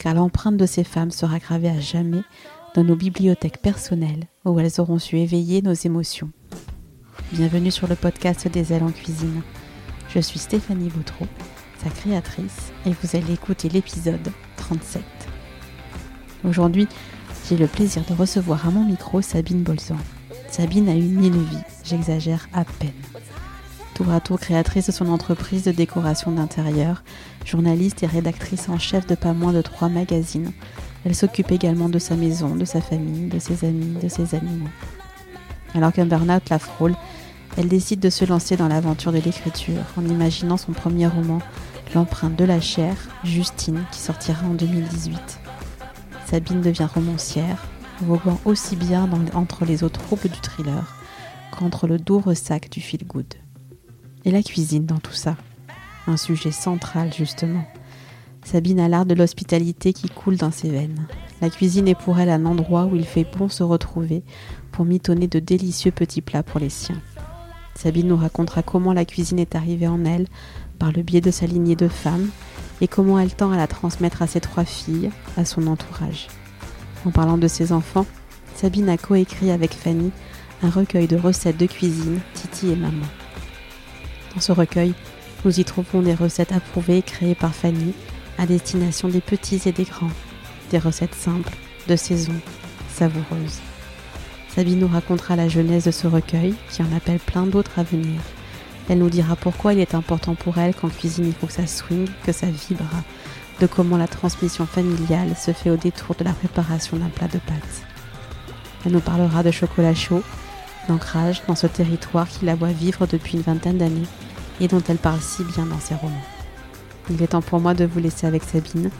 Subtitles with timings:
[0.00, 2.22] car l'empreinte de ces femmes sera gravée à jamais
[2.74, 6.30] dans nos bibliothèques personnelles où elles auront su éveiller nos émotions.
[7.32, 9.42] Bienvenue sur le podcast des ailes en cuisine.
[10.08, 11.26] Je suis Stéphanie Boutreau,
[11.84, 15.02] sa créatrice, et vous allez écouter l'épisode 37.
[16.44, 16.88] Aujourd'hui,
[17.48, 19.98] j'ai le plaisir de recevoir à mon micro Sabine Bolzan.
[20.48, 23.09] Sabine a une mille vies, j'exagère à peine
[24.00, 27.04] tour à tour créatrice de son entreprise de décoration d'intérieur,
[27.44, 30.52] journaliste et rédactrice en chef de pas moins de trois magazines.
[31.04, 34.70] Elle s'occupe également de sa maison, de sa famille, de ses amis, de ses animaux.
[35.74, 36.94] Alors qu'un burn-out la frôle,
[37.58, 41.40] elle décide de se lancer dans l'aventure de l'écriture en imaginant son premier roman,
[41.94, 45.40] L'empreinte de la chair, Justine, qui sortira en 2018.
[46.24, 47.66] Sabine devient romancière,
[48.00, 50.96] voguant aussi bien entre les eaux troubles du thriller
[51.50, 53.34] qu'entre le doux ressac du feel good.
[54.24, 55.36] Et la cuisine dans tout ça
[56.06, 57.64] Un sujet central justement.
[58.44, 61.06] Sabine a l'art de l'hospitalité qui coule dans ses veines.
[61.40, 64.22] La cuisine est pour elle un endroit où il fait bon se retrouver
[64.72, 67.00] pour mitonner de délicieux petits plats pour les siens.
[67.74, 70.26] Sabine nous racontera comment la cuisine est arrivée en elle
[70.78, 72.28] par le biais de sa lignée de femmes
[72.80, 76.28] et comment elle tend à la transmettre à ses trois filles, à son entourage.
[77.06, 78.06] En parlant de ses enfants,
[78.54, 80.10] Sabine a coécrit avec Fanny
[80.62, 83.06] un recueil de recettes de cuisine, Titi et Maman.
[84.34, 84.94] Dans ce recueil,
[85.44, 87.94] nous y trouvons des recettes approuvées créées par Fanny
[88.38, 90.10] à destination des petits et des grands,
[90.70, 91.54] des recettes simples,
[91.88, 92.34] de saison,
[92.92, 93.60] savoureuses.
[94.54, 98.20] Sabine nous racontera la jeunesse de ce recueil, qui en appelle plein d'autres à venir.
[98.88, 101.66] Elle nous dira pourquoi il est important pour elle qu'en cuisine il faut que ça
[101.66, 102.84] swing, que ça vibre,
[103.60, 107.38] de comment la transmission familiale se fait au détour de la préparation d'un plat de
[107.38, 107.82] pâtes.
[108.84, 110.22] Elle nous parlera de chocolat chaud,
[110.88, 114.06] d'ancrage dans ce territoire qui la voit vivre depuis une vingtaine d'années
[114.60, 116.24] et dont elle parle si bien dans ses romans.
[117.10, 118.90] Il est temps pour moi de vous laisser avec Sabine.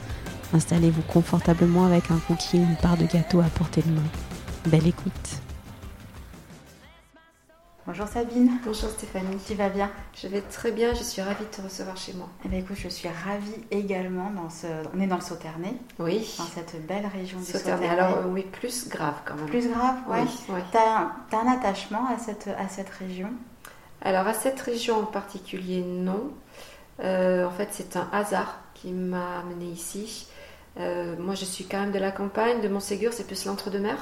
[0.52, 4.02] Installez-vous confortablement avec un cookie ou une part de gâteau à portée de main.
[4.66, 5.40] Belle écoute.
[7.90, 8.52] Bonjour Sabine.
[8.64, 9.36] Bonjour Stéphanie.
[9.44, 9.90] Tu vas bien?
[10.14, 12.28] Je vais très bien, je suis ravie de te recevoir chez moi.
[12.44, 14.68] Eh bien écoute, je suis ravie également dans ce...
[14.94, 15.74] On est dans le Sauternay.
[15.98, 16.32] Oui.
[16.38, 17.88] Dans cette belle région du Sauternay.
[17.88, 19.46] Alors euh, oui, plus grave quand même.
[19.46, 20.20] Plus grave, ouais.
[20.20, 20.28] oui.
[20.50, 20.60] oui.
[20.70, 23.30] Tu as, un attachement à cette, à cette région?
[24.02, 26.30] Alors à cette région en particulier, non.
[27.02, 30.28] Euh, en fait, c'est un hasard qui m'a amené ici.
[30.78, 33.96] Euh, moi, je suis quand même de la campagne, de Montségur, c'est plus l'entre-deux-mer.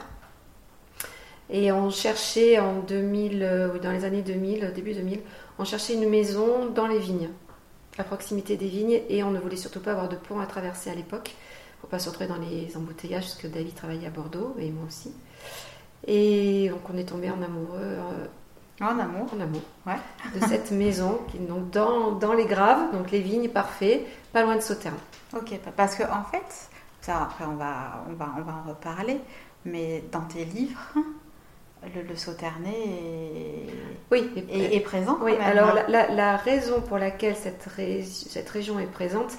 [1.50, 5.20] Et on cherchait en 2000, euh, dans les années 2000, début 2000,
[5.58, 7.30] on cherchait une maison dans les vignes,
[7.96, 10.90] à proximité des vignes, et on ne voulait surtout pas avoir de pont à traverser
[10.90, 11.34] à l'époque,
[11.80, 14.84] pour pas se retrouver dans les embouteillages, parce que David travaillait à Bordeaux, et moi
[14.86, 15.12] aussi.
[16.06, 17.78] Et donc on est tombé en amoureux.
[17.80, 18.26] Euh,
[18.80, 19.62] en amour En amour.
[19.86, 19.96] Ouais.
[20.38, 24.42] de cette maison, qui est donc dans, dans, les Graves, donc les vignes parfait, pas
[24.42, 24.94] loin de Sauternes.
[25.34, 26.68] Ok, parce que en fait,
[27.00, 29.18] ça après on va, on va, on va en reparler,
[29.64, 30.80] mais dans tes livres,
[31.94, 33.66] le, le Sauternay est,
[34.10, 35.18] oui, est, présent.
[35.22, 35.84] Oui, alors hein.
[35.88, 37.66] la, la, raison pour laquelle cette,
[38.04, 39.32] cette région est présente,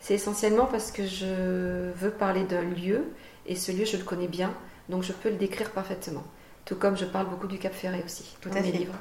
[0.00, 3.04] c'est essentiellement parce que je veux parler d'un lieu,
[3.46, 4.52] et ce lieu, je le connais bien,
[4.88, 6.24] donc je peux le décrire parfaitement.
[6.64, 8.94] Tout comme je parle beaucoup du Cap Ferré aussi, Tout dans mes livres.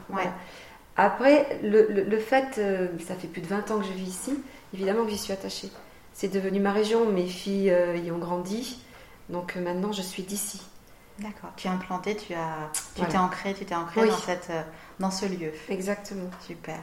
[0.95, 4.33] Après, le, le, fait, euh, ça fait plus de 20 ans que je vis ici,
[4.75, 5.69] évidemment que j'y suis attachée.
[6.13, 8.77] C'est devenu ma région, mes filles euh, y ont grandi,
[9.29, 10.61] donc euh, maintenant je suis d'ici.
[11.19, 11.51] D'accord.
[11.55, 14.63] Tu es implanté, tu as, tu t'es ancré, tu t'es ancré dans cette, euh,
[14.99, 15.51] dans ce lieu.
[15.69, 16.29] Exactement.
[16.45, 16.79] Super.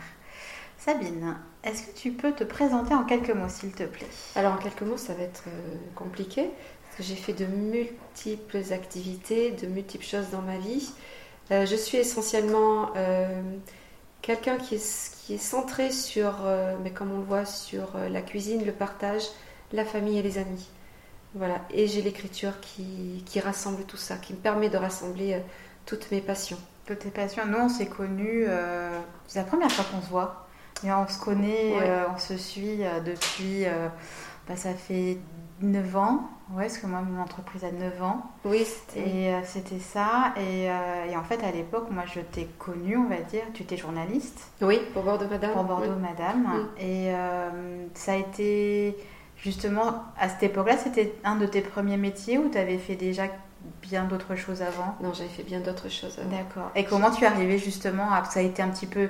[0.79, 4.07] Sabine, est-ce que tu peux te présenter en quelques mots, s'il te plaît?
[4.37, 6.49] Alors en quelques mots, ça va être euh, compliqué
[6.85, 10.93] parce que j'ai fait de multiples activités, de multiples choses dans ma vie.
[11.51, 12.93] Euh, je suis essentiellement
[14.23, 16.35] quelqu'un qui est, qui est centré sur,
[16.83, 19.23] mais comme on le voit, sur la cuisine, le partage,
[19.73, 20.69] la famille et les amis.
[21.35, 21.61] Voilà.
[21.71, 25.41] Et j'ai l'écriture qui, qui, rassemble tout ça, qui me permet de rassembler euh,
[25.87, 26.59] toutes mes passions.
[26.87, 27.45] Toutes tes passions.
[27.47, 30.47] Nous, on s'est connus, euh, c'est la première fois qu'on se voit.
[30.85, 33.67] Et on se connaît, euh, on se suit depuis,
[34.49, 35.19] bah, ça fait
[35.61, 36.31] 9 ans.
[36.53, 38.23] Ouais, parce que moi, mon entreprise a 9 ans.
[38.45, 39.09] Oui, c'était.
[39.09, 40.33] Et c'était ça.
[40.39, 43.43] Et, et, en fait, à l'époque, moi, je t'ai connue, on va dire.
[43.53, 44.51] Tu étais journaliste.
[44.63, 45.53] Oui, pour Bordeaux Madame.
[45.53, 46.71] Pour Bordeaux Madame.
[46.81, 47.13] Et
[47.95, 48.97] ça a été
[49.43, 53.25] Justement, à cette époque-là, c'était un de tes premiers métiers ou tu avais fait déjà
[53.81, 54.97] bien d'autres choses avant?
[55.03, 56.29] Non, j'avais fait bien d'autres choses avant.
[56.31, 56.71] D'accord.
[56.75, 58.25] Et comment tu es arrivée justement à...
[58.25, 59.09] Ça a été un petit peu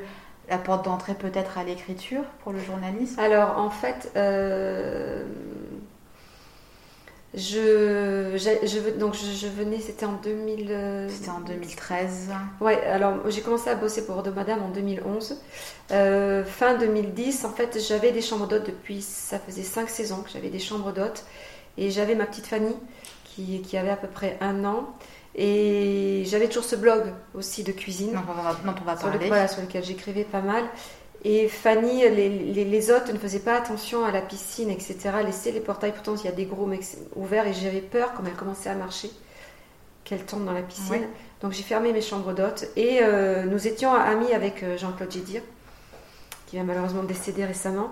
[0.49, 3.19] la porte d'entrée peut-être à l'écriture pour le journalisme?
[3.21, 5.25] Alors, en fait, euh,
[7.35, 10.67] je, je, donc je, venais, c'était en 2000.
[10.71, 12.31] Euh, c'était en 2013.
[12.61, 15.41] Ouais, alors j'ai commencé à bosser pour Bordeaux Madame en 2011.
[15.93, 20.31] Euh, fin 2010, en fait, j'avais des chambres d'hôtes depuis, ça faisait 5 saisons que
[20.31, 21.25] j'avais des chambres d'hôtes.
[21.79, 22.75] Et j'avais ma petite Fanny
[23.25, 24.89] qui, qui, avait à peu près un an.
[25.37, 28.13] Et j'avais toujours ce blog aussi de cuisine.
[28.13, 29.29] Dont on va, on va parler.
[29.29, 30.65] Sur, sur lequel j'écrivais pas mal.
[31.23, 34.97] Et Fanny, les, hôtes ne faisaient pas attention à la piscine, etc.
[35.25, 36.85] Laissaient les portails, pourtant il y a des gros mecs
[37.15, 39.11] ouverts et j'avais peur, quand elle commençait à marcher,
[40.05, 41.07] qu'elle tombe dans la piscine.
[41.43, 45.43] Donc j'ai fermé mes chambres d'hôtes et euh, nous étions amis avec euh, Jean-Claude Gédir,
[46.47, 47.91] qui vient malheureusement décéder récemment,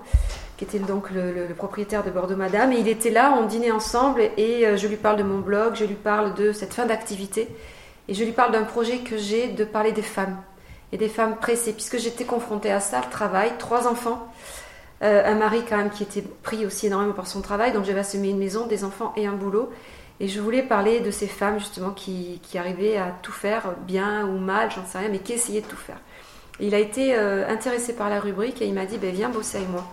[0.57, 2.73] qui était donc le, propriétaire de Bordeaux Madame.
[2.73, 5.75] Et il était là, on dînait ensemble et euh, je lui parle de mon blog,
[5.75, 7.47] je lui parle de cette fin d'activité
[8.09, 10.37] et je lui parle d'un projet que j'ai de parler des femmes
[10.93, 14.33] et des femmes pressées, puisque j'étais confrontée à ça, le travail, trois enfants,
[15.03, 18.01] euh, un mari quand même qui était pris aussi énormément par son travail, donc j'avais
[18.01, 19.71] assumé une maison, des enfants et un boulot.
[20.21, 24.27] Et je voulais parler de ces femmes justement qui, qui arrivaient à tout faire, bien
[24.27, 25.99] ou mal, j'en sais rien, mais qui essayaient de tout faire.
[26.59, 29.59] il a été euh, intéressé par la rubrique et il m'a dit ben, viens bosser
[29.59, 29.85] avec moi.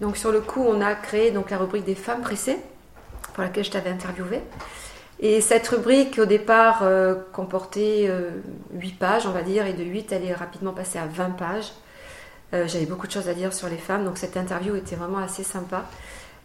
[0.00, 2.58] Donc sur le coup, on a créé donc la rubrique des femmes pressées,
[3.34, 4.40] pour laquelle je t'avais interviewé.
[5.24, 8.10] Et cette rubrique, au départ, euh, comportait
[8.74, 11.30] 8 euh, pages, on va dire, et de 8, elle est rapidement passée à 20
[11.30, 11.72] pages.
[12.52, 15.18] Euh, j'avais beaucoup de choses à dire sur les femmes, donc cette interview était vraiment
[15.18, 15.84] assez sympa.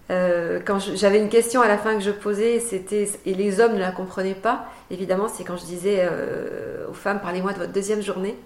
[0.10, 3.80] quand j'avais une question à la fin que je posais, c'était et les hommes ne
[3.80, 4.68] la comprenaient pas.
[4.92, 6.08] Évidemment, c'est quand je disais
[6.90, 8.38] aux femmes parlez-moi de votre deuxième journée.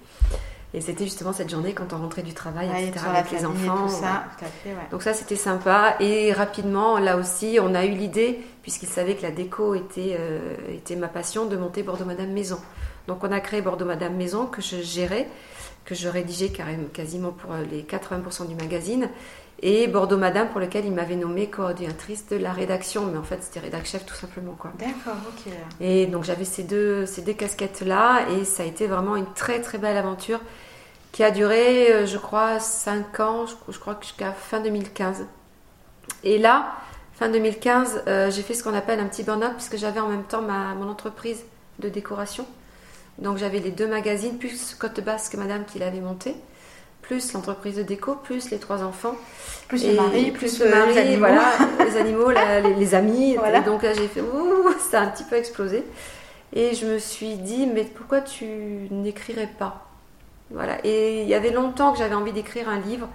[0.73, 3.89] Et c'était justement cette journée quand on rentrait du travail, etc., avec les enfants.
[3.89, 4.23] Ça,
[4.89, 5.95] Donc ça, c'était sympa.
[5.99, 10.55] Et rapidement, là aussi, on a eu l'idée, puisqu'il savait que la déco était, euh,
[10.69, 12.59] était ma passion, de monter Bordeaux Madame Maison.
[13.07, 15.27] Donc on a créé Bordeaux Madame Maison, que je gérais,
[15.85, 16.51] que je rédigeais
[16.93, 19.09] quasiment pour euh, les 80% du magazine.
[19.63, 23.05] Et Bordeaux Madame, pour lequel il m'avait nommée coordinatrice de la rédaction.
[23.05, 24.53] Mais en fait, c'était rédac chef tout simplement.
[24.53, 24.71] quoi.
[24.79, 25.53] D'accord, ok.
[25.79, 28.27] Et donc j'avais ces deux, ces deux casquettes-là.
[28.31, 30.39] Et ça a été vraiment une très très belle aventure
[31.11, 35.25] qui a duré, euh, je crois, 5 ans, je crois jusqu'à fin 2015.
[36.23, 36.73] Et là,
[37.21, 40.23] fin 2015, euh, j'ai fait ce qu'on appelle un petit burn-up, puisque j'avais en même
[40.23, 41.43] temps ma, mon entreprise
[41.77, 42.47] de décoration.
[43.19, 46.33] Donc j'avais les deux magazines, plus Côte Basque Madame qui l'avait monté,
[47.03, 49.13] plus l'entreprise de déco, plus les trois enfants.
[49.67, 51.51] Plus le mari, plus, le mari, les animaux, voilà,
[51.85, 52.31] les, animaux
[52.79, 53.33] les, amis.
[53.33, 55.83] Et donc là, j'ai fait, ouh, ça a un petit peu explosé.
[56.53, 58.47] Et je me suis dit, mais pourquoi tu
[58.89, 59.85] n'écrirais pas?
[60.49, 60.79] Voilà.
[60.83, 63.07] Et il y avait longtemps que j'avais envie d'écrire un livre.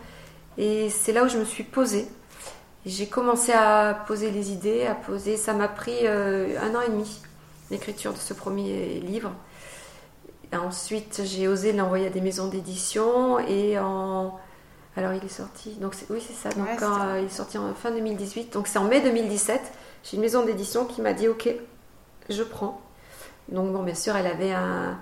[0.58, 2.06] Et c'est là où je me suis posée.
[2.86, 5.36] J'ai commencé à poser les idées, à poser.
[5.36, 7.20] Ça m'a pris euh, un an et demi,
[7.72, 9.32] l'écriture de ce premier livre.
[10.52, 13.40] ensuite, j'ai osé l'envoyer à des maisons d'édition.
[13.40, 14.38] Et en.
[14.96, 15.72] Alors, il est sorti.
[15.80, 16.48] Donc, oui, c'est ça.
[16.54, 16.68] Donc,
[17.18, 18.52] il est sorti en fin 2018.
[18.52, 19.60] Donc, c'est en mai 2017.
[20.04, 21.48] J'ai une maison d'édition qui m'a dit Ok,
[22.30, 22.80] je prends.
[23.48, 24.96] Donc, bon, bien sûr, elle avait un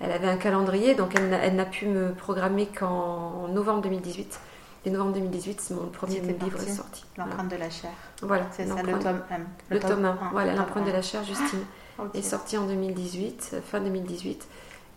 [0.00, 4.38] elle avait un calendrier, donc elle n'a pu me programmer qu'en novembre 2018.
[4.84, 7.04] Et novembre 2018, c'est mon premier livre est sorti.
[7.16, 7.90] L'empreinte de la chair.
[8.22, 9.46] Voilà, c'est ça, le tome M.
[9.70, 11.64] Le, tome 1, voilà, l'empreinte de la chair, Justine,
[12.14, 14.46] est sorti en 2018, fin 2018.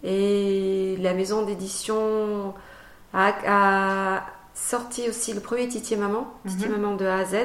[0.03, 2.53] Et la maison d'édition
[3.13, 4.23] a,
[4.53, 6.71] sorti aussi le premier Titi Maman, Titi mhm.
[6.71, 7.35] Maman de A à Z,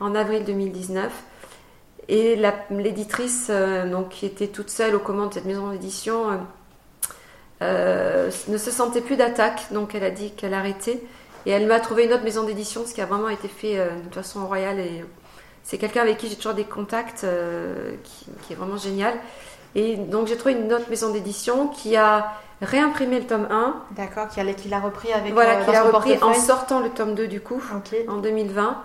[0.00, 1.10] en avril 2019.
[2.08, 2.40] Et
[2.70, 6.36] l'éditrice, euh, donc qui était toute seule aux commandes de cette maison d'édition, euh,
[7.60, 11.02] euh, ne se sentait plus d'attaque, donc elle a dit qu'elle arrêtait.
[11.46, 13.88] Et elle m'a trouvé une autre maison d'édition, ce qui a vraiment été fait euh,
[14.08, 14.80] de façon royale.
[14.80, 15.04] Et
[15.62, 19.14] c'est quelqu'un avec qui j'ai toujours des contacts, euh, qui, est vraiment génial.
[19.74, 23.76] Et donc j'ai trouvé une autre maison d'édition qui a réimprimé le tome 1.
[23.92, 27.28] D'accord, qui, qui l'a repris avec Voilà, qui l'a repris en sortant le tome 2
[27.28, 27.62] du coup,
[28.08, 28.82] en 2020.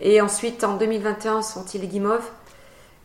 [0.00, 2.28] Et ensuite en 2021 sorti les Guimauves.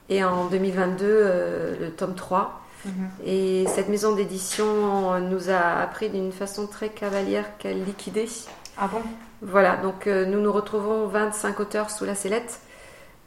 [0.10, 2.62] Et en 2022 le tome 3.
[2.86, 2.92] Mhm.
[3.26, 8.28] Et cette maison d'édition nous a appris d'une façon très cavalière qu'elle liquidait.
[8.80, 9.02] Ah bon
[9.42, 12.60] Voilà, donc euh, nous nous retrouvons 25 auteurs sous la sellette.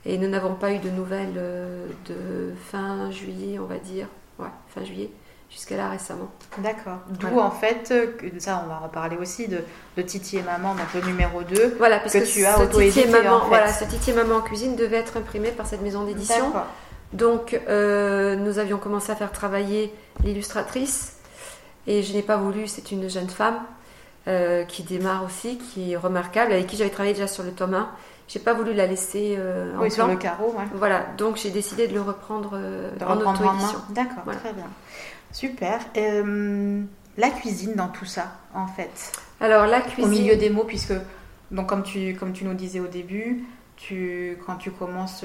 [0.07, 4.07] Et nous n'avons pas eu de nouvelles euh, de fin juillet, on va dire.
[4.39, 5.11] Ouais, fin juillet,
[5.51, 6.31] jusqu'à là récemment.
[6.59, 6.99] D'accord.
[7.11, 9.59] D'où en fait, euh, que- ça on va reparler aussi de,
[9.99, 11.75] de Titi et Maman, donc le numéro 2.
[11.77, 13.49] Voilà, parce que, Que tu as ce Titi et maman, en fait.
[13.49, 16.51] voilà, ce Titi et maman en cuisine devait être imprimé par cette maison d'édition.
[17.13, 19.93] Donc, euh, nous avions commencé à faire travailler
[20.25, 21.17] l'illustratrice.
[21.87, 23.59] Et je n'ai pas voulu, c'est une jeune femme
[24.29, 27.75] euh, qui démarre aussi, qui est remarquable, avec qui j'avais travaillé déjà sur le tome
[27.75, 27.89] 1.
[28.29, 30.65] J'ai pas voulu la laisser euh, en Oui, sur le carreau, ouais.
[30.75, 33.35] Voilà, donc j'ai décidé de le reprendre euh, De en main.
[33.91, 34.39] D'accord, Voilà.
[34.41, 34.67] très bien.
[35.33, 35.81] Super.
[35.97, 36.83] Euh,
[37.19, 39.13] la cuisine dans tout ça, en fait.
[39.41, 40.05] Alors, la cuisine.
[40.05, 40.93] Au milieu des mots, puisque,
[41.51, 43.43] donc, comme, tu, comme tu nous disais au début,
[43.77, 45.25] tu, quand tu commences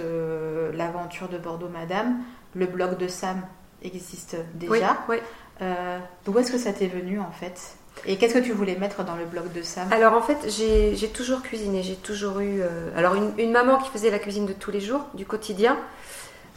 [0.73, 2.17] l'aventure de Bordeaux Madame,
[2.55, 3.41] le blog de Sam
[3.83, 4.97] existe Oui, déjà.
[5.09, 5.17] oui.
[5.61, 7.75] Euh, D'où est-ce que ça t'est venu, en fait?
[8.07, 11.09] Et qu'est-ce que tu voulais mettre dans le blog de Sam Alors en fait, j'ai
[11.09, 12.61] toujours cuisiné, j'ai toujours eu...
[12.61, 15.77] euh, alors une, maman qui faisait la cuisine de tous les jours, du quotidien,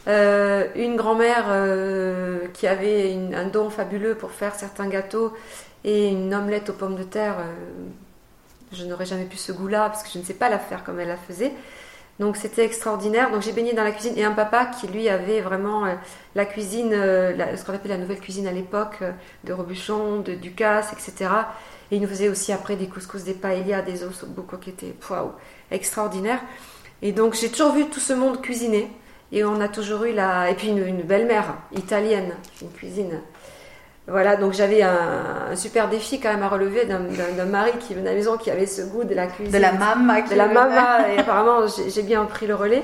[0.07, 5.33] Euh, une grand-mère euh, qui avait un don fabuleux pour faire certains gâteaux
[5.83, 7.35] et une omelette aux pommes de terre.
[8.71, 10.99] je n'aurais jamais pu ce goût-là parce que je ne sais pas la faire comme
[10.99, 11.51] elle la faisait.
[12.19, 13.31] Donc c'était extraordinaire.
[13.31, 15.95] Donc j'ai baigné dans la cuisine et un papa qui lui avait vraiment euh,
[16.35, 19.11] la cuisine, euh, ce qu'on appelait la nouvelle cuisine à l'époque, euh,
[19.45, 21.31] de Robuchon, de Ducasse, etc.
[21.91, 24.93] Et il nous faisait aussi après des couscous, des paellas, des os beaucoup qui étaient
[25.09, 25.31] waouh,
[25.71, 26.41] extraordinaires.
[27.01, 28.91] Et donc j'ai toujours vu tout ce monde cuisiner.
[29.31, 30.49] Et on a toujours eu la.
[30.49, 33.21] Et puis une, une belle-mère italienne, une cuisine.
[34.09, 38.09] Voilà, donc j'avais un, un super défi quand même à relever d'un- mari qui venait
[38.09, 39.53] à la maison, qui avait ce goût de la cuisine.
[39.53, 42.83] De la mama De la mama, et apparemment j'ai bien pris le relais.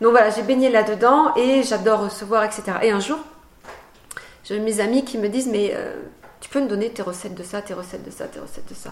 [0.00, 2.62] Donc voilà, j'ai baigné là-dedans et j'adore recevoir, etc.
[2.82, 3.18] Et un jour,
[4.44, 5.94] j'ai mes amis qui me disent Mais euh,
[6.40, 8.74] tu peux me donner tes recettes de ça, tes recettes de ça, tes recettes de
[8.74, 8.90] ça?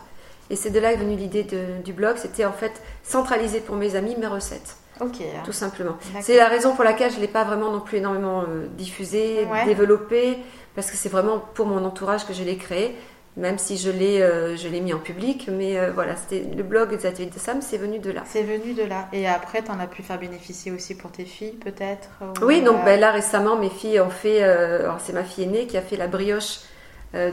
[0.51, 1.47] Et c'est de là est venue l'idée
[1.85, 2.17] du blog.
[2.17, 5.19] C'était en fait centraliser pour mes amis mes recettes, Ok.
[5.45, 5.97] tout simplement.
[6.21, 9.47] C'est la raison pour laquelle je ne l'ai pas vraiment non plus énormément euh, diffusé,
[9.51, 9.65] Ouais.
[9.65, 10.39] développé,
[10.75, 12.97] parce que c'est vraiment pour mon entourage que je l'ai créé,
[13.37, 15.49] même si je l'ai euh, je l'ai mis en public.
[15.53, 18.23] Mais euh, voilà, c'était le blog des ateliers de Sam, c'est venu de là.
[18.27, 19.09] C'est venu de là.
[19.13, 22.63] Et après, tu en as pu faire bénéficier aussi pour tes filles, peut-être ou, Oui,
[22.63, 24.43] donc ben, là récemment, mes filles ont fait.
[24.43, 26.61] alors c'est ma fille aînée qui a fait la brioche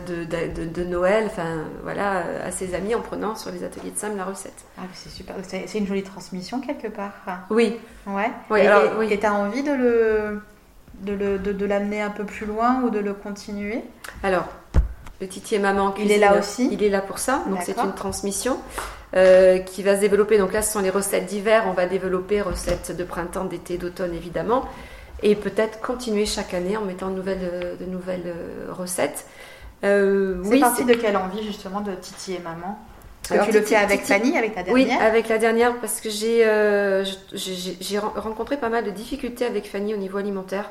[0.06, 3.98] de, de, Noël, enfin voilà, euh, à ses amis en prenant sur les ateliers de
[3.98, 4.66] Sam la recette.
[4.78, 5.36] Ah, c'est super.
[5.44, 7.14] C'est une jolie transmission quelque part.
[7.50, 8.32] Oui, Ouais.
[8.50, 9.12] Oui, et alors, oui.
[9.12, 10.42] et t'as envie de le
[11.02, 13.82] de le de, de l'amener un peu plus loin ou de le continuer?
[14.24, 14.48] Alors
[15.22, 16.70] le Titi et Maman en Il est cuisine, là aussi?
[16.72, 18.58] Il est là pour ça, donc c'est une transmission
[19.16, 20.38] euh, qui va se développer.
[20.38, 24.14] Donc là, ce sont les recettes d'hiver, on va développer recettes de printemps, d'été, d'automne
[24.14, 24.66] évidemment,
[25.22, 29.26] et peut-être continuer chaque année en mettant de nouvelles, euh, de nouvelles euh, recettes.
[29.84, 32.80] Euh, C'est oui, parti de quelle envie justement de Titi et maman
[33.22, 35.76] Parce que Alors, tu le fais avec Fanny, avec ta Oui, dernière avec la dernière,
[35.80, 37.04] parce que j'ai euh,
[38.16, 40.70] rencontré pas mal de difficultés avec Fanny au niveau alimentaire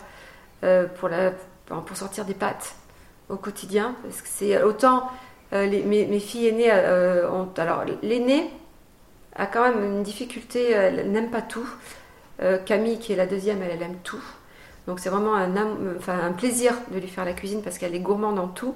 [0.65, 1.33] euh, pour, la,
[1.67, 2.75] pour sortir des pâtes
[3.29, 3.95] au quotidien.
[4.03, 5.11] Parce que c'est autant
[5.53, 6.73] euh, les- mes, mes filles aînées
[7.31, 7.49] ont.
[7.59, 8.51] Alors, l'aînée
[9.37, 11.69] a quand même une difficulté, elle n'aime pas tout.
[12.67, 14.23] Camille, qui est la deuxième, elle, elle aime tout.
[14.87, 17.95] Donc c'est vraiment un, am- enfin, un plaisir de lui faire la cuisine parce qu'elle
[17.95, 18.75] est gourmande en tout.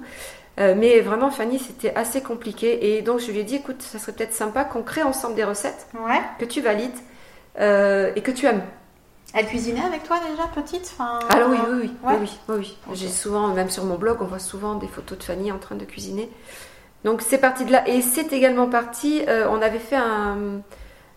[0.59, 2.95] Euh, mais vraiment, Fanny, c'était assez compliqué.
[2.97, 5.43] Et donc, je lui ai dit, écoute, ça serait peut-être sympa qu'on crée ensemble des
[5.43, 6.19] recettes Ouais.
[6.39, 6.95] que tu valides
[7.59, 8.63] euh, et que tu aimes.
[9.33, 12.17] Elle cuisinait avec toi déjà petite enfin, Alors oui, oui, oui, Ouais.
[12.21, 12.55] oui, oui,
[12.87, 12.95] oui.
[12.95, 15.75] J'ai souvent, même sur mon blog, on voit souvent des photos de Fanny en train
[15.75, 16.29] de cuisiner.
[17.03, 17.87] Donc c'est parti de là.
[17.87, 20.61] Et c'est également parti, euh, on avait fait un,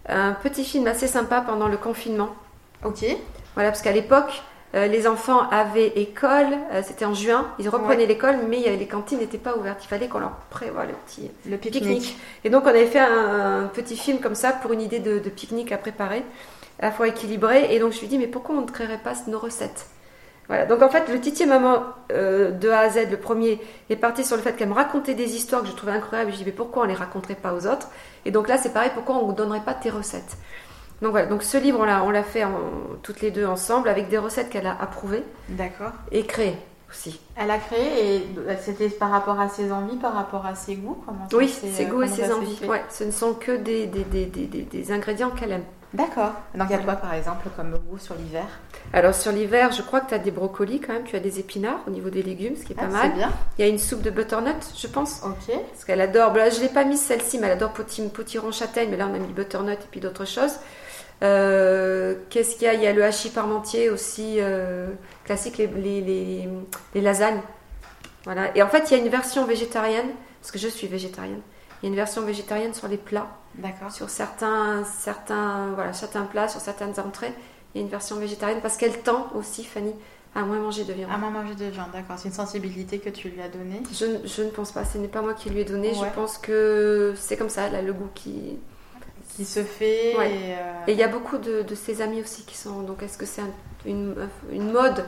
[0.08, 2.30] un petit film assez sympa pendant le confinement.
[2.84, 3.04] Ok.
[3.54, 4.42] Voilà, parce qu'à l'époque,
[4.74, 8.06] euh, les enfants avaient école, euh, c'était en juin, ils reprenaient Ouais.
[8.06, 9.80] l'école, mais avait- les cantines n'étaient pas ouvertes.
[9.84, 12.16] Il fallait qu'on leur prévoie le petit Le pique-nique.
[12.44, 15.18] Et donc on avait fait un, un petit film comme ça pour une idée de,
[15.18, 16.22] de pique-nique à préparer,
[16.80, 17.74] à la fois équilibré.
[17.74, 19.86] Et donc je lui ai dit, mais pourquoi on ne créerait pas nos recettes?
[20.48, 23.94] Voilà, donc en fait, le Titi Maman euh, de A à Z, le premier, est
[23.94, 26.32] parti sur le fait qu'elle me racontait des histoires que je trouvais incroyables.
[26.32, 27.88] Je lui ai dit, mais pourquoi on les raconterait pas aux autres?
[28.24, 30.36] Et donc là, c'est pareil, pourquoi on ne donnerait pas tes recettes?
[31.02, 32.50] Donc voilà, donc ce livre, on l'a, fait en-
[33.02, 35.92] toutes les deux ensemble avec des recettes qu'elle a approuvées D'accord.
[36.12, 36.56] et créées
[36.90, 37.18] aussi.
[37.36, 38.22] Elle a créé et
[38.60, 41.84] c'était par rapport à ses envies, par rapport à ses goûts comment ça Oui, ses
[41.84, 42.58] euh, goûts et ses envies.
[42.66, 45.64] Ouais, ce ne sont que des, des, des, des, des- des ingrédients qu'elle aime.
[45.92, 46.32] D'accord.
[46.54, 48.44] Donc il y a quoi par exemple comme goût sur l'hiver?
[48.92, 51.40] Alors sur l'hiver, je crois que tu as des brocolis quand même, tu as des
[51.40, 53.12] épinards au niveau des légumes, ce qui est Ah, pas C'est mal.
[53.14, 53.30] bien.
[53.58, 55.52] Il y a une soupe de butternut, je pense, Ok.
[55.72, 56.32] parce qu'elle adore.
[56.34, 59.18] Là, je l'ai pas mise celle-ci, mais elle adore potiron châtaigne, mais là on a
[59.18, 60.52] mis butternut et puis d'autres choses.
[61.22, 62.74] Euh, Qu'est-ce qu'il y a?
[62.74, 64.88] Il y a le hachis parmentier aussi, euh,
[65.24, 66.48] classique, les, les, les,
[66.94, 67.40] les lasagnes.
[68.24, 68.56] Voilà.
[68.56, 70.10] Et en fait, il y a une version végétarienne,
[70.40, 71.40] parce que je suis végétarienne.
[71.82, 73.90] Il y a une version végétarienne sur les plats D'accord.
[73.90, 77.32] sur certains, certains, voilà, certains plats, sur certaines entrées.
[77.74, 79.94] et une version végétarienne parce qu'elle tend aussi, Fanny,
[80.34, 81.10] à moins manger de viande.
[81.12, 82.16] À moins manger de viande, d'accord.
[82.18, 83.82] C'est une sensibilité que tu lui as donnée?
[83.92, 85.92] Je, je, ne pense pas, ce n'est pas moi qui lui ai donné.
[85.94, 88.58] Je pense que c'est comme ça, elle a le goût qui.
[89.40, 90.14] Qui se fait.
[90.18, 92.82] Euh, Et il y a beaucoup de, de, ses amis aussi qui sont.
[92.82, 93.40] Donc est-ce que c'est
[93.86, 94.14] une,
[94.52, 95.06] une mode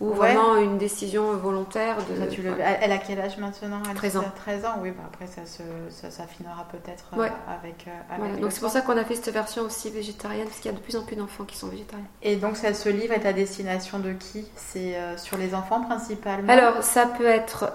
[0.00, 2.26] ou vraiment une décision volontaire de.
[2.26, 2.52] tu le...
[2.58, 3.80] Elle a quel âge maintenant?
[3.88, 4.24] Elle 13 ans.
[4.34, 7.86] 13 ans, oui, bah après ça, ça s'affinera peut-être euh, avec.
[7.86, 10.70] Euh, avec Donc c'est pour ça qu'on a fait cette version aussi végétarienne, parce qu'il
[10.70, 12.06] y a de plus en plus d'enfants qui sont végétariens.
[12.22, 14.46] Et donc ça, ce livre est à destination de qui?
[14.56, 16.52] C'est euh, sur les enfants principalement?
[16.52, 17.72] Alors ça peut être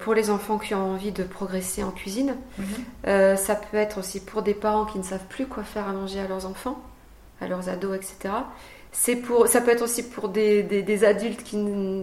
[0.00, 3.36] pour les enfants qui ont envie de progresser en cuisine, mhm.
[3.36, 6.20] ça peut être aussi pour des parents qui ne savent plus quoi faire à manger
[6.20, 6.78] à leurs enfants,
[7.40, 8.34] à leurs ados, etc.
[8.96, 11.56] C'est pour, ça peut être aussi pour des, des, adultes qui,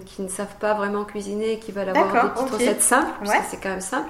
[0.05, 3.45] qui, ne savent pas vraiment cuisiner, qui veulent avoir des petites recettes simples, parce que
[3.49, 4.09] c'est quand même simple.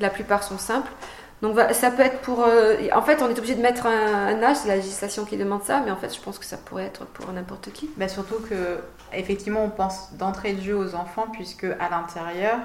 [0.00, 0.92] La plupart sont simples.
[1.40, 2.44] Donc ça peut être pour...
[2.44, 5.62] Euh, en fait, on est obligé de mettre un, âge, c'est la législation qui demande
[5.62, 7.88] ça, mais en fait, je pense que ça pourrait être pour n'importe qui.
[7.96, 8.80] Bah surtout que,
[9.14, 12.58] effectivement, on pense d'entrée de jeu aux enfants, puisque à l'intérieur,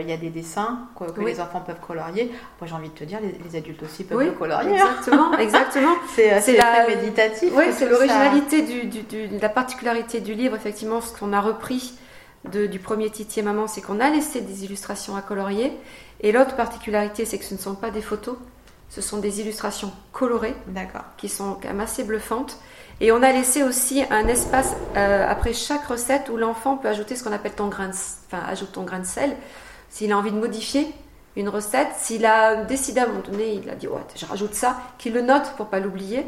[0.00, 2.30] il y a des dessins que, les enfants peuvent colorier.
[2.60, 4.78] Moi, j'ai envie de te dire, les, adultes aussi peuvent le colorier.
[4.78, 4.86] Hein.
[4.98, 5.94] Exactement, exactement.
[6.18, 7.52] Euh, c'est la méditatif.
[7.54, 11.94] Oui, c'est l'originalité, du, du, la particularité du livre, effectivement, ce qu'on a repris
[12.50, 15.72] de, du premier Titi Maman, c'est qu'on a laissé des illustrations à colorier.
[16.20, 18.36] Et l'autre particularité, c'est que ce ne sont pas des photos,
[18.88, 20.54] ce sont des illustrations colorées,
[21.16, 22.58] qui sont quand même assez bluffantes.
[23.02, 27.16] Et on a laissé aussi un espace euh, après chaque recette où l'enfant peut ajouter
[27.16, 29.36] ce qu'on appelle ton grain de, enfin, ajoute ton grain de sel.
[29.90, 30.86] S'il a envie de modifier
[31.34, 34.54] une recette, s'il a décidé à un moment donné, il a dit ouais, je rajoute
[34.54, 36.26] ça, qu'il le note pour pas l'oublier.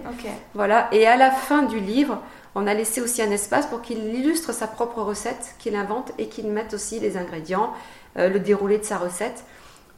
[0.54, 0.88] Voilà.
[0.90, 2.20] Et à la fin du livre,
[2.56, 6.26] on a laissé aussi un espace pour qu'il illustre sa propre recette, qu'il invente et
[6.26, 7.72] qu'il mette aussi les ingrédients,
[8.18, 9.44] euh, le déroulé de sa recette.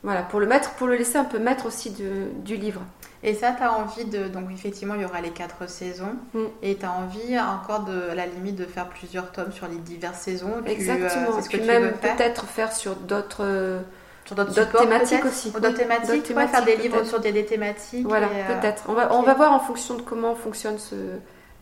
[0.03, 2.83] Voilà, pour le mettre, pour le laisser un peu mettre aussi du livre.
[3.23, 4.29] Et ça, tu as envie de.
[4.29, 6.17] Donc, effectivement, il y aura les quatre saisons.
[6.35, 6.45] Mm.
[6.63, 9.77] Et tu as envie encore, de, à la limite, de faire plusieurs tomes sur les
[9.77, 10.63] diverses saisons.
[10.67, 11.37] Exactement.
[11.37, 13.81] Euh, ce que même peut-être faire sur d'autres.
[14.25, 15.51] sur d'autres thématiques aussi.
[15.51, 18.07] D'autres thématiques, faire des livres sur des, thématiques.
[18.07, 18.85] Voilà, euh, peut-être.
[18.89, 20.95] On va, on va voir en fonction de comment fonctionnent ce,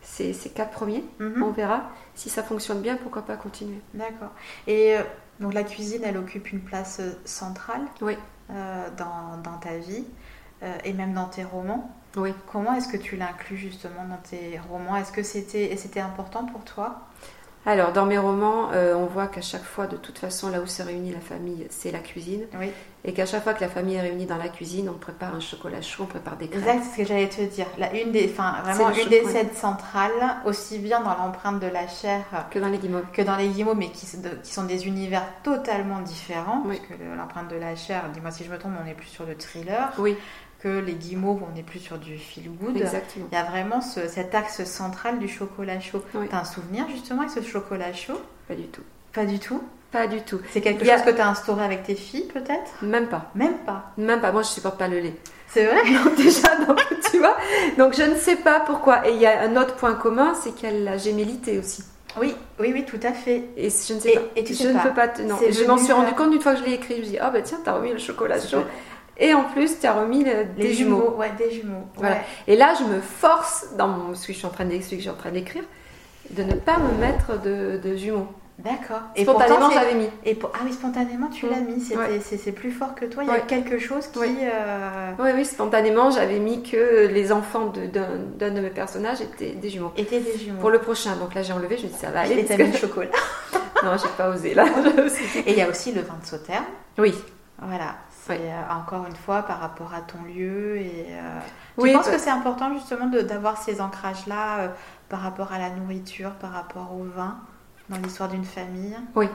[0.01, 1.03] ces, ces, quatre premiers.
[1.19, 1.41] Mhm.
[1.41, 1.89] On verra.
[2.15, 3.79] Si ça fonctionne bien, pourquoi pas continuer.
[3.93, 4.31] D'accord.
[4.67, 5.01] Et euh,
[5.39, 8.17] donc la cuisine, elle occupe une place centrale oui.
[8.49, 10.05] dans, dans, ta vie.
[10.63, 11.91] Euh, et même dans tes romans.
[12.15, 12.33] Oui.
[12.51, 14.95] Comment est-ce que tu l'inclus justement dans tes romans?
[14.95, 17.01] Est-ce que c'était c'était important pour toi?
[17.67, 20.67] Alors, dans mes romans, euh, on voit qu'à chaque fois, de toute façon, là où
[20.67, 22.45] se réunit la famille, c'est la cuisine.
[22.59, 22.69] Oui.
[23.03, 25.39] Et qu'à chaque fois que la famille est réunie dans la cuisine, on prépare un
[25.39, 26.61] chocolat chaud, on prépare des crêpes.
[26.61, 27.65] Exact, c'est ce que j'allais te dire.
[27.79, 31.87] La, une des, enfin, vraiment une des scènes centrales, aussi bien dans l'empreinte de la
[31.87, 34.05] chair que dans les guimauves, que dans les guimauves, mais qui,
[34.43, 36.61] qui sont des univers totalement différents.
[36.61, 39.25] Parce que l'empreinte de la chair, dis-moi si je me trompe, on est plus sur
[39.25, 39.91] le thriller.
[39.97, 40.15] Oui
[40.69, 42.77] les guimauves, on est plus sur du feel good.
[42.77, 43.27] Exactement.
[43.31, 46.03] Il y a vraiment cet axe central du chocolat chaud.
[46.11, 48.19] Tu as un souvenir justement avec ce chocolat chaud?
[48.47, 48.83] Pas du tout.
[49.13, 49.61] Pas du tout?
[49.91, 50.39] Pas du tout.
[50.51, 52.83] C'est quelque chose que tu as instauré avec tes filles peut-être?
[52.83, 53.31] Même pas.
[53.35, 53.91] Même pas.
[53.97, 54.31] Même pas.
[54.31, 55.15] Moi, je supporte pas le lait.
[55.47, 55.77] C'est vrai?
[55.89, 57.37] Non, déjà, donc, tu vois.
[57.77, 59.07] Donc, je ne sais pas pourquoi.
[59.07, 61.83] Et il y a un autre point commun, c'est qu'elle a gémilité aussi.
[62.19, 63.43] Oui, oui, oui, tout à fait.
[63.55, 64.21] Et je ne sais pas.
[64.35, 65.07] Et tu je ne peux pas.
[65.23, 66.95] Non, je m'en suis rendu compte une fois que je l'ai écrit.
[66.95, 68.63] Je me dis, ah oh, bah tiens, t'as remis le chocolat chaud.
[69.17, 71.15] Et en plus, tu as remis des jumeaux.
[71.17, 71.87] Ouais, des jumeaux.
[71.95, 72.17] Voilà.
[72.47, 75.63] Et là, je me force, dans ce que je suis en train d'écrire,
[76.31, 78.27] de ne pas me mettre de, jumeaux.
[78.57, 79.01] D'accord.
[79.17, 80.09] Et spontanément, j'avais mis.
[80.23, 81.65] Et Ah oui, spontanément, tu l'as mm.
[81.65, 82.21] mis.
[82.21, 83.23] C'est plus fort que toi.
[83.23, 84.19] Il y a quelque chose qui.
[84.19, 85.11] Oui, euh...
[85.19, 89.91] oui, oui, spontanément, j'avais mis que les enfants d'un de, mes personnages étaient des jumeaux.
[89.97, 90.59] Étaient des jumeaux.
[90.61, 91.17] Pour le prochain.
[91.17, 91.77] Donc là, j'ai enlevé.
[91.77, 92.39] Je me dis, ça va aller.
[92.39, 93.09] Et t'as mis le chocolat.
[93.83, 94.65] non, j'ai pas osé là.
[95.45, 96.63] et il y a aussi le vin de sauterne.
[96.97, 97.13] Oui.
[97.61, 97.95] Voilà.
[98.25, 100.77] C'est euh, encore une fois par rapport à ton lieu.
[100.77, 101.39] Et, euh,
[101.77, 104.67] oui, penses que c'est important justement d'avoir ces ancrages-là euh,
[105.09, 107.37] par rapport à la nourriture, par rapport au vin,
[107.89, 108.97] dans l'histoire d'une famille?
[109.15, 109.27] Oui.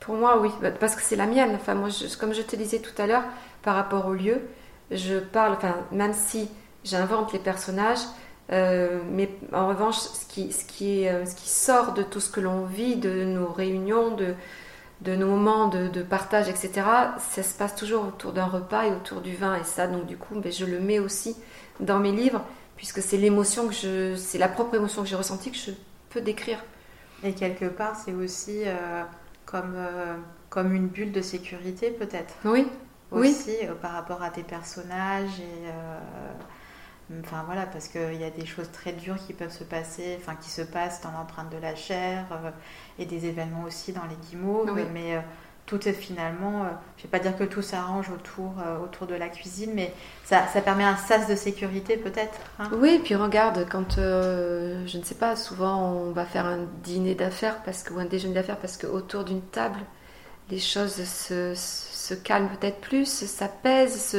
[0.00, 1.52] Pour moi, oui, bah, parce que c'est la mienne.
[1.54, 3.24] Enfin, moi, comme je te disais tout à l'heure,
[3.62, 4.42] par rapport au lieu,
[4.90, 6.50] je parle, enfin, même si
[6.84, 8.00] j'invente les personnages,
[8.50, 12.40] mais en revanche, ce qui, ce, qui est, ce qui sort de tout ce que
[12.40, 14.34] l'on vit, de nos réunions, de,
[15.00, 16.82] de nos moments de, partage, etc.,
[17.18, 19.56] ça se passe toujours autour d'un repas et autour du vin.
[19.56, 21.36] Et ça, donc du coup, ben, je le mets aussi
[21.80, 22.44] dans mes livres,
[22.76, 25.72] puisque c'est l'émotion que je, c'est la propre émotion que j'ai ressentie que je
[26.10, 26.58] peux décrire.
[27.22, 29.02] Et quelque part, c'est aussi euh,
[29.46, 30.16] comme, euh,
[30.48, 32.34] comme une bulle de sécurité, peut-être.
[32.44, 32.66] Oui.
[33.10, 33.68] Aussi oui.
[33.68, 35.68] Euh, par rapport à tes personnages et
[37.18, 40.36] Enfin voilà, parce qu'il y a des choses très dures qui peuvent se passer, enfin
[40.40, 42.50] qui se passent dans l'empreinte de la chair, euh,
[42.98, 45.20] et des événements aussi dans les guimauves, mais euh,
[45.66, 49.28] tout est finalement, je je vais pas dire que tout s'arrange autour, autour de la
[49.28, 49.92] cuisine, mais
[50.24, 52.38] ça, ça permet un sas de sécurité peut-être.
[52.58, 52.70] Hein.
[52.74, 57.62] oui, puis regarde, quand, je ne sais pas, souvent on va faire un dîner d'affaires
[57.64, 59.80] parce que, ou un déjeuner d'affaires parce qu'autour d'une table,
[60.50, 64.16] les choses se, se calment peut-être plus, ça pèse,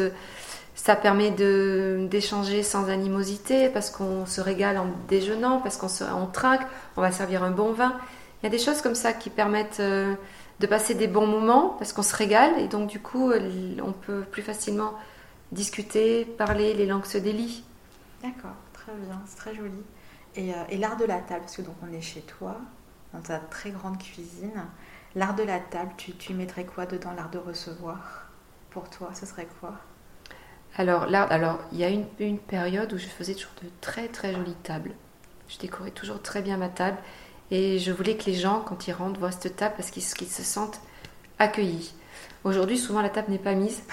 [0.83, 6.63] ça permet d'échanger sans animosité parce qu'on se régale en déjeunant, parce qu'on on trinque,
[6.97, 7.95] on va servir un bon vin.
[8.41, 10.15] Il y a des choses comme ça qui permettent euh,
[10.59, 14.21] de passer des bons moments parce qu'on se régale et donc du coup on peut
[14.21, 14.95] plus facilement
[15.51, 17.63] discuter, parler, les langues se délient.
[18.23, 19.83] D'accord, très bien, c'est très joli.
[20.35, 22.57] Et, euh, et l'art de la table, parce que donc on est chez toi,
[23.13, 24.65] dans ta très grande cuisine.
[25.13, 28.31] L'art de la table, tu, tu mettrais quoi dedans l'art de recevoir
[28.71, 29.75] Pour toi, ce serait quoi?
[30.77, 34.07] Alors, là, alors, il y a une, une, période où je faisais toujours de très
[34.07, 34.91] très jolies tables.
[35.49, 36.97] Je décorais toujours très bien ma table
[37.51, 40.43] et je voulais que les gens, quand ils rentrent, voient cette table parce qu'ils se
[40.43, 40.79] sentent
[41.39, 41.93] accueillis.
[42.43, 43.83] Aujourd'hui, souvent la table n'est pas mise.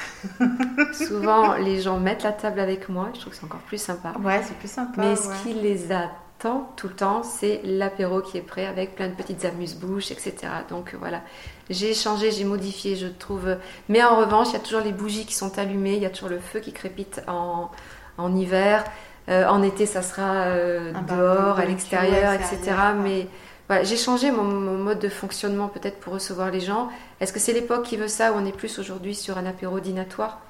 [0.93, 3.11] souvent, les gens mettent la table avec moi.
[3.15, 4.13] Je trouve que c'est encore plus sympa.
[4.21, 5.01] Ouais, c'est plus sympa.
[5.01, 9.09] Mais ce qui les a tout le temps, c'est l'apéro qui est prêt avec plein
[9.09, 10.35] de petites amuse-bouches, etc.
[10.69, 11.23] Donc voilà,
[11.69, 13.57] j'ai changé, j'ai modifié, je trouve.
[13.89, 16.11] Mais en revanche, il y a toujours les bougies qui sont allumées, il y a
[16.11, 17.71] toujours le feu qui crépite en,
[18.19, 18.85] en hiver.
[19.29, 22.77] Euh, en été, ça sera euh, dehors, à l'extérieur, etc.
[23.03, 23.27] Mais
[23.67, 26.89] voilà, j'ai changé mon, mon, mode de fonctionnement peut-être pour recevoir les gens.
[27.21, 29.81] Est-ce que c'est l'époque qui veut ça ou on est plus aujourd'hui sur un apéro
[29.81, 30.41] dînatoire?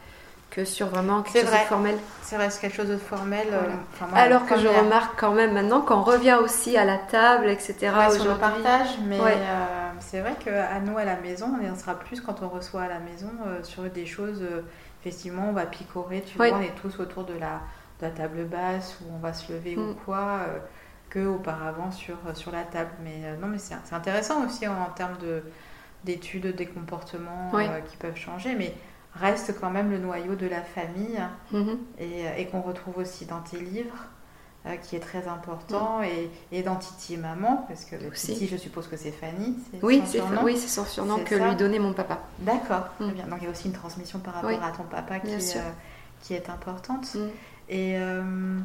[0.50, 1.98] Que sur vraiment quelque chose de formel.
[2.22, 3.46] C'est vrai, c'est quelque chose de formel.
[3.52, 7.92] Euh, Alors que je remarque quand même maintenant qu'on revient aussi à la table, etc.
[7.96, 11.76] Ouais, sur le partage, mais euh, c'est vrai qu'à nous à la maison, on en
[11.76, 14.42] sera plus quand on reçoit à la maison euh, sur des choses.
[15.00, 17.60] effectivement, on va picorer, tu vois, on est tous autour de la,
[18.00, 19.96] de la table basse où on va se lever ou mm.
[20.04, 20.40] quoi,
[21.10, 22.90] que auparavant sur, sur la table.
[23.02, 25.42] Mais non, mais c'est intéressant aussi en, en termes de
[26.04, 27.50] d'études des comportements
[27.90, 28.72] qui peuvent changer, mais
[29.14, 31.20] reste quand même le noyau de la famille
[31.52, 31.78] mhm.
[31.98, 34.06] et, qu'on retrouve aussi dans tes livres,
[34.66, 38.88] euh, qui est très important, et, et, dans Titi Maman, parce que Titi, je suppose
[38.88, 39.56] que c'est Fanny.
[39.82, 42.20] Oui, c'est oui, son surnom que lui donnait mon papa.
[42.40, 43.10] D'accord, mm.
[43.12, 43.26] bien.
[43.26, 45.60] Donc il y a aussi une transmission par rapport à ton papa qui, euh,
[46.22, 47.14] qui est importante.
[47.14, 47.28] Mm.
[47.70, 48.58] Et, euh,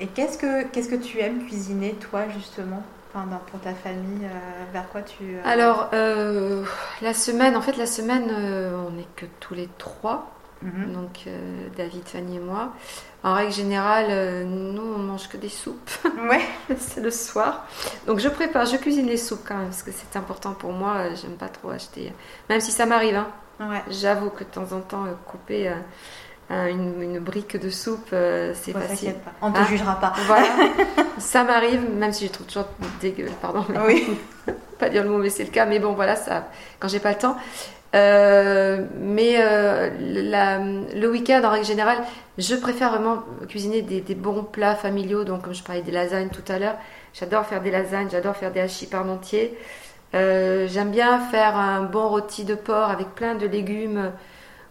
[0.00, 2.82] et qu'est-ce que qu'est-ce que tu aimes cuisiner, toi, justement?
[3.12, 5.22] Pour ta famille, euh, vers quoi tu...
[5.22, 6.64] Euh, Alors, euh,
[7.02, 8.30] la semaine, en fait, la semaine,
[8.86, 10.30] on n'est que tous les trois.
[10.62, 10.92] Mhm.
[10.92, 11.24] Donc,
[11.76, 12.72] David, Fanny et moi.
[13.22, 15.90] En règle générale, nous, on mange que des soupes.
[16.28, 16.42] Ouais.
[16.78, 17.64] c'est le soir.
[18.06, 21.14] Donc, je prépare, je cuisine les soupes quand même, parce que c'est important pour moi.
[21.14, 22.12] J'aime pas trop acheter.
[22.48, 23.28] Même si ça m'arrive, hein.
[23.60, 23.82] Ouais.
[23.90, 25.72] J'avoue que de temps en temps, couper
[26.50, 29.14] une, brique de soupe, euh, c'est facile.
[29.42, 30.14] On ne te ah, jugera pas.
[30.26, 30.48] Voilà.
[31.18, 32.68] ça m'arrive, même si je trouve toujours
[33.00, 33.64] dégueu, pardon.
[33.86, 34.06] oui.
[34.78, 35.66] pas dire le mot, mais c'est le cas.
[35.66, 37.36] Mais bon, voilà, ça, quand j'ai pas le temps.
[37.94, 39.90] Euh, mais euh,
[40.94, 41.98] le week-end, en règle générale,
[42.36, 45.24] je préfère vraiment cuisiner des, bons plats familiaux.
[45.24, 46.76] Donc, comme je parlais des lasagnes tout à l'heure,
[47.12, 49.58] j'adore faire des lasagnes, j'adore faire des hachis parmentiers.
[50.14, 54.12] J'aime bien faire un bon rôti de porc avec plein de légumes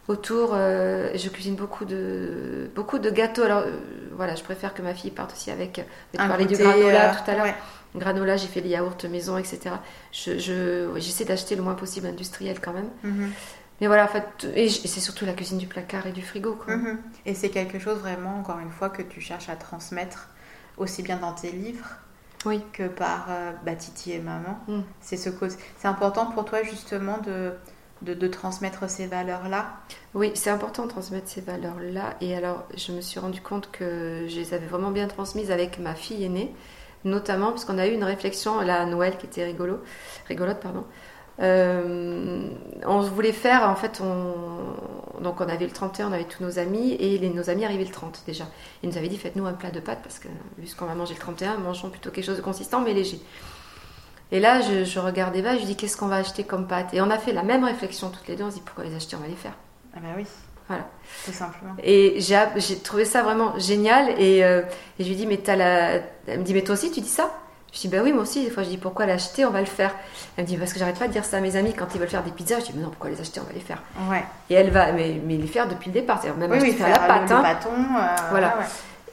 [0.08, 0.52] autour.
[0.54, 3.44] Euh, je cuisine beaucoup de, beaucoup de gâteaux.
[3.44, 3.72] Alors euh,
[4.16, 5.74] voilà, je préfère que ma fille parte aussi avec.
[6.12, 7.56] Tu parlais du granola euh, tout à l'heure.
[7.96, 9.76] Granola, j'ai fait les yaourts maison, etc.
[10.12, 12.90] Je, j'essaie d'acheter le moins possible industriel quand même.
[13.04, 13.32] Mhm.
[13.80, 16.58] Mais voilà, en fait, et, c'est surtout la cuisine du placard et du frigo.
[16.68, 16.98] Mhm.
[17.26, 20.30] Et c'est quelque chose vraiment, encore une fois, que tu cherches à transmettre
[20.78, 21.88] aussi bien dans tes livres
[22.46, 22.62] oui.
[22.74, 23.30] que par
[23.66, 24.60] bah, Titi et maman.
[24.68, 24.82] Mm.
[25.02, 25.30] C'est ce
[25.78, 27.54] c'est important pour toi justement de
[28.02, 29.78] de, transmettre ces valeurs-là
[30.14, 32.16] Oui, c'est important de transmettre ces valeurs-là.
[32.22, 35.80] Et alors, je me suis rendu compte que je les avais vraiment bien transmises avec
[35.80, 36.54] ma fille aînée,
[37.04, 39.80] notamment parce qu'on a eu une réflexion là, à Noël qui était rigolo,
[40.28, 40.60] rigolote.
[40.60, 40.84] Pardon.
[41.40, 42.50] Euh,
[42.86, 46.60] on voulait faire, en fait, on, donc on avait le 31, on avait tous nos
[46.60, 48.46] amis, et les, nos amis arrivaient le 30 déjà.
[48.84, 50.96] Ils nous avaient dit faites-nous un plat de pâtes, parce que vu ce qu'on va
[50.96, 53.20] manger le 31, mangeons plutôt quelque chose de consistant mais léger.
[54.32, 56.94] Et là, je, je regarde Eva, je lui dis qu'est-ce qu'on va acheter comme pâte
[56.94, 58.44] Et on a fait la même réflexion toutes les deux.
[58.44, 59.54] On se dit pourquoi les acheter On va les faire.
[59.96, 60.26] Ah bah oui.
[60.68, 60.84] Voilà.
[61.26, 61.76] Tout simplement.
[61.82, 64.10] Et j'ai trouvé ça vraiment génial.
[64.20, 64.64] Et, euh,
[65.00, 66.02] et je lui dis mais t'as la.
[66.28, 67.32] Elle me dit mais toi aussi tu dis ça?
[67.74, 68.44] Je dis bah oui moi aussi.
[68.44, 69.96] Des fois je dis pourquoi l'acheter On va le faire?
[70.36, 72.00] Elle me dit parce que j'arrête pas de dire ça à mes amis quand ils
[72.00, 72.60] veulent faire des pizzas.
[72.60, 73.82] Je dis mais non pourquoi les acheter On va les faire?
[74.10, 74.24] Ouais.
[74.50, 76.20] Et elle va mais, mais les faire depuis le départ.
[76.22, 77.32] C'est même oui, oui, faire la pâte.
[77.32, 77.42] Hein.
[77.42, 77.70] bâton.
[77.70, 78.58] Euh, voilà.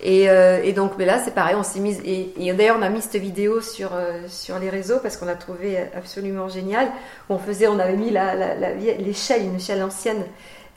[0.07, 2.01] Euh, et, donc, mais là, c'est pareil, on s'est mise.
[2.05, 5.35] Et, d'ailleurs, on a mis cette vidéo sur, euh, sur les réseaux parce qu'on a
[5.35, 6.88] trouvé absolument génial.
[7.29, 10.25] On faisait, on avait mis l'échelle, la, une échelle ancienne,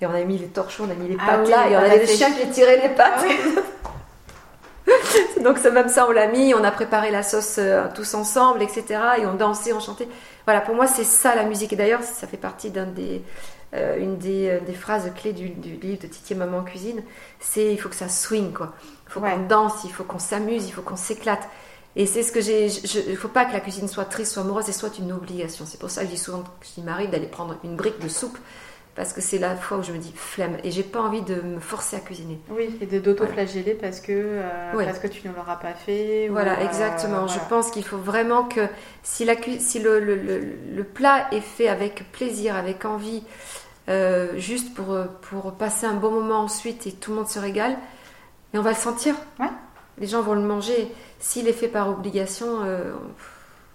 [0.01, 1.79] et on avait mis les torchons, on a mis les ah pattes là, et on
[1.79, 3.25] avait des chiens qui tiraient les pattes.
[3.25, 4.91] Ah
[5.43, 8.61] donc c'est même ça, on l'a mis, on a préparé la sauce euh, tous ensemble,
[8.63, 8.85] etc.
[9.19, 10.07] Et on dansait, on chantait.
[10.45, 11.73] Voilà, pour moi, c'est ça la musique.
[11.73, 13.21] Et d'ailleurs, ça fait partie d'un des,
[13.73, 17.03] une des, des, phrases clés du, livre de Titi Maman en cuisine.
[17.41, 18.73] C'est il faut que ça swing, quoi.
[19.07, 21.47] Il faut qu'on danse, il faut qu'on s'amuse, il faut qu'on s'éclate.
[21.95, 22.67] Et c'est ce que j'ai.
[22.67, 25.65] Il ne faut pas que la cuisine soit triste, soit amoureuse et soit une obligation.
[25.65, 28.37] C'est pour ça que je dis souvent qu'il m'arrive d'aller prendre une brique de soupe
[28.97, 31.35] parce que c'est la fois où je me dis flemme et j'ai pas envie de
[31.35, 32.39] me forcer à cuisiner.
[32.49, 36.27] Oui, et de d'auto-flageller parce que euh, parce que tu ne l'auras pas fait.
[36.29, 37.27] Voilà, exactement.
[37.27, 38.67] Je pense qu'il faut vraiment que
[39.03, 43.23] si la si le, le, le, plat est fait avec plaisir, avec envie,
[43.87, 44.97] euh, juste pour
[45.29, 47.77] pour passer un bon moment ensuite et tout le monde se régale,
[48.53, 49.15] et on va le sentir.
[49.39, 49.49] Ouais.
[49.97, 50.91] Les gens vont le manger.
[51.19, 52.61] S'il est fait par obligation.
[52.63, 52.93] Euh,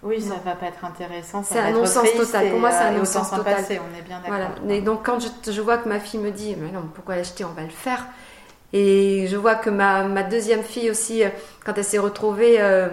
[0.03, 1.43] oui, ça va pas être intéressant.
[1.43, 2.49] C'est un non-sens total.
[2.49, 3.55] Pour moi, c'est un euh, non-sens total.
[3.69, 4.49] on est bien d'accord.
[4.59, 4.75] Voilà.
[4.75, 7.53] Et donc, quand je, vois que ma fille me dit, mais non, pourquoi l'acheter On
[7.53, 8.05] va le faire.
[8.73, 11.29] Et je vois que ma, ma deuxième fille aussi, euh,
[11.65, 12.89] quand elle s'est retrouvée euh,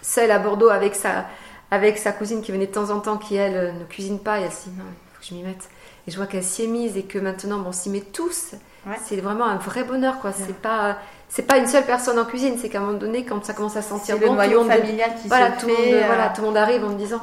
[0.00, 1.26] seule à Bordeaux avec sa,
[1.70, 4.44] avec sa cousine qui venait de temps en temps, qui elle ne cuisine pas, et
[4.44, 5.68] elle s'est dit, non, il faut que je m'y mette.
[6.08, 8.54] Et je vois qu'elle s'y est mise et que maintenant, bon, on s'y met tous.
[9.04, 10.32] C'est vraiment un vrai bonheur, quoi.
[10.32, 13.42] C'est pas c'est pas une seule personne en cuisine, c'est qu'à un moment donné, quand
[13.42, 16.02] ça commence à sentir bon, le noyau tout familial qui voilà, se tout fait, monde,
[16.04, 17.22] voilà, tout le monde arrive en me disant.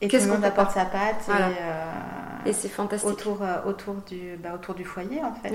[0.00, 1.28] Et le monde apporte sa pâte.
[1.28, 1.84] Et, euh,
[2.46, 3.08] et c'est fantastique.
[3.08, 5.54] Autour, euh, autour, du, bah, autour du foyer, en fait.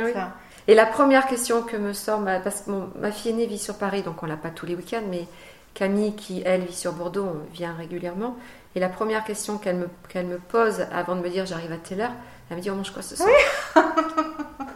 [0.67, 4.03] Et la première question que me sort, parce que ma fille aînée vit sur Paris,
[4.03, 5.27] donc on l'a pas tous les week-ends, mais
[5.73, 8.38] Camille, qui elle vit sur Bordeaux, on vient régulièrement.
[8.75, 11.77] Et la première question qu'elle me, qu'elle me pose avant de me dire j'arrive à
[11.77, 12.13] telle heure,
[12.49, 13.29] elle me dit on mange quoi ce soir?
[13.75, 13.81] Oui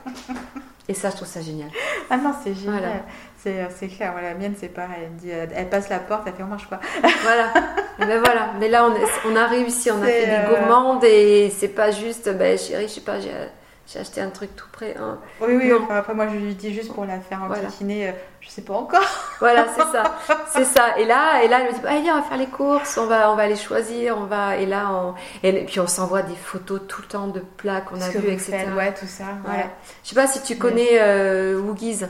[0.87, 1.69] Et ça, je trouve ça génial.
[2.09, 3.03] Ah non, c'est génial.
[3.37, 4.11] C'est, euh, c'est clair.
[4.11, 5.03] Voilà, la mienne, c'est pareil.
[5.03, 6.79] Elle, dit, elle passe la porte, elle fait on mange quoi
[7.21, 7.53] Voilà.
[7.99, 8.53] Et ben voilà.
[8.59, 9.91] Mais là, on, on a réussi.
[9.91, 13.19] On a fait des euh, gourmandes et c'est pas juste, ben chérie, je sais pas,
[13.19, 13.29] j'ai
[13.91, 14.95] j'ai acheté un truc tout prêt.
[14.99, 15.17] Hein.
[15.41, 17.69] Oui, oui, après moi je lui dis juste pour la faire en voilà.
[17.81, 19.01] Euh, je sais pas encore.
[19.39, 20.17] Voilà, c'est ça.
[20.51, 20.99] c'est ça.
[20.99, 23.31] Et là, et là, elle me dit, allez, on va faire les courses, on va,
[23.31, 25.13] on va les choisir, on va, et là, on...
[25.43, 28.65] et puis on s'envoie des photos tout le temps de plats qu'on a vus, etc.
[28.75, 29.23] ouais, tout ça.
[29.45, 29.63] Voilà.
[30.03, 32.03] Je sais pas si tu connais euh, Woogies.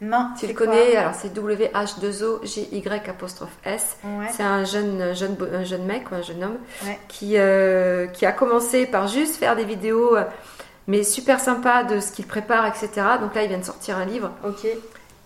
[0.00, 0.28] Non.
[0.38, 0.96] Tu le connais?
[0.96, 3.96] Alors c'est W-H-2-O G-Y apostrophe S.
[4.30, 6.58] C'est un jeune, jeune, un jeune mec, un jeune homme,
[7.08, 10.22] qui, euh, qui a commencé par juste faire des vidéos euh,
[10.88, 12.88] mais super sympa de ce qu'il prépare, etc.
[13.20, 14.32] Donc là, il vient de sortir un livre.
[14.44, 14.66] Ok.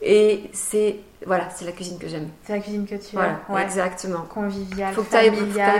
[0.02, 2.28] Et c'est voilà, c'est la cuisine que j'aime.
[2.44, 3.38] C'est la cuisine que tu aimes.
[3.48, 4.22] Voilà, exactement.
[4.22, 5.30] Convivial, faut que tu ailles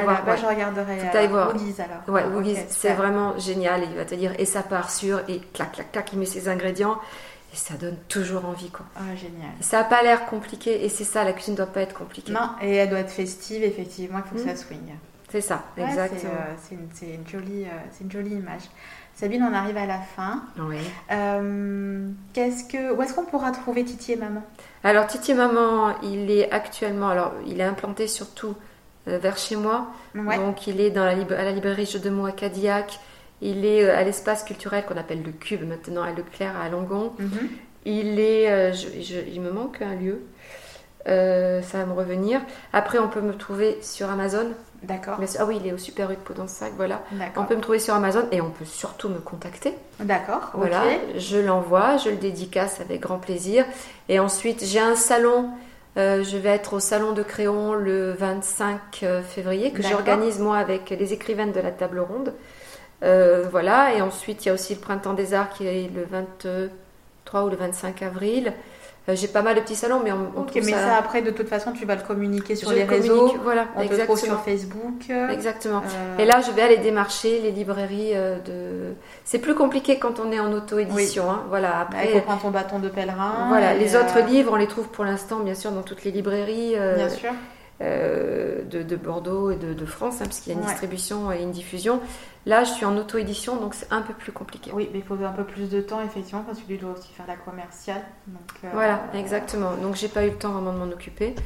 [0.05, 0.25] voir.
[0.25, 0.99] Bah, je regarderai.
[0.99, 1.53] Faut euh, voir.
[1.53, 2.33] Woogies, alors.
[2.33, 3.83] Ouais, c'est vraiment génial.
[3.91, 6.49] Il va te dire et ça part sur et clac clac clac, il met ses
[6.49, 6.99] ingrédients
[7.53, 8.87] et ça donne toujours envie quoi.
[8.97, 9.51] Ah génial.
[9.61, 12.33] ça n'a pas l'air compliqué et c'est ça, la cuisine doit pas être compliquée.
[12.33, 14.21] Non, et elle doit être festive effectivement.
[14.25, 14.69] Il faut que ça hmm.
[14.69, 14.95] swing.
[15.33, 16.31] C'est ça, exactement.
[16.31, 18.65] Euh, c'est une, une, jolie, euh, c'est une jolie image.
[19.15, 20.43] Sabine, on arrive à la fin.
[20.59, 20.79] Oui.
[21.11, 24.43] Euh, qu'est-ce que, où est-ce qu'on pourra trouver Titi et Maman?
[24.85, 28.55] Alors Titi et Maman, il est actuellement, alors il est implanté surtout
[29.09, 29.89] euh, vers chez moi.
[30.15, 32.99] Donc il est dans la, à la librairie Jeux de mots à Cadillac.
[33.41, 37.13] Il est euh, à l'espace culturel qu'on appelle le Cube maintenant à Leclerc à Langon.
[37.19, 37.49] Mhm.
[37.85, 38.73] Il est,
[39.33, 40.23] il me manque un lieu.
[41.05, 42.41] ça va me revenir.
[42.73, 44.53] Après, on peut me trouver sur Amazon.
[44.83, 45.19] D'accord.
[45.39, 47.03] Ah oui, il est au Super U de Podensac, voilà.
[47.37, 49.75] On peut me trouver sur Amazon et on peut surtout me contacter.
[50.01, 50.51] D'accord.
[50.55, 50.83] Voilà,
[51.17, 53.65] je l'envoie, je le dédicace avec grand plaisir.
[54.09, 55.51] Et ensuite, j'ai un salon.
[55.99, 60.57] Euh, je vais être au salon de Créon le 25 euh, février que j'organise moi
[60.57, 62.33] avec les écrivaines de la table ronde.
[63.03, 66.05] Euh, voilà, et ensuite il y a aussi le Printemps des Arts qui est le
[66.05, 68.55] 23 ou le 25 avril.
[69.09, 70.97] Euh, j'ai pas mal de petits salons, mais on, on mais ça...
[70.97, 73.35] après, de toute façon, tu vas le communiquer sur les réseaux.
[73.43, 74.15] Voilà, on exactement.
[74.17, 75.11] te sur Facebook.
[75.31, 75.83] Exactement.
[75.85, 78.95] Euh, Et là, je vais aller démarcher les librairies euh, de.
[79.25, 81.29] C'est plus compliqué quand on est en auto-édition.
[81.31, 81.43] Hein.
[81.49, 81.81] Voilà.
[81.81, 83.47] Après, prendre ton bâton de pèlerin.
[83.49, 83.75] Voilà.
[83.75, 86.77] Les autres livres, on les trouve pour l'instant, bien sûr, dans toutes les librairies.
[86.97, 87.33] bien sûr.
[87.81, 92.01] De, Bordeaux et de, France, hein, parce qu'il y a une distribution et une diffusion.
[92.45, 94.73] Là, je suis en auto-édition, donc c'est un peu plus compliqué.
[94.75, 97.13] Oui, mais il faut un peu plus de temps, effectivement, parce que lui doit aussi
[97.13, 98.03] faire la commerciale.
[98.65, 99.77] Euh, voilà, exactement.
[99.77, 101.37] Donc, j'ai pas eu le temps vraiment de m'en occuper.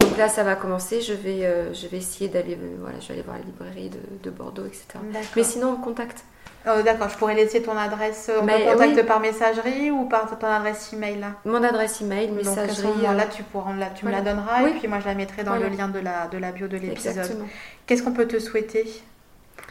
[0.00, 1.00] Donc là, ça va commencer.
[1.00, 3.90] Je vais, euh, je vais essayer d'aller, euh, voilà, je vais aller voir la librairie
[4.22, 4.98] de, Bordeaux, etc.
[5.36, 6.24] Mais sinon, on me contacte.
[6.66, 8.30] Oh, D'accord, je pourrais laisser ton adresse.
[8.40, 11.18] On te contacte par messagerie ou par ton adresse email?
[11.18, 12.82] Là Mon adresse email, messagerie.
[12.82, 15.44] Donc, là, tu, pourras, là, tu me la donneras et puis moi, je la mettrai
[15.44, 17.46] dans le lien de la, de la bio de l'épisode.
[17.86, 19.02] Qu'est-ce qu'on peut te souhaiter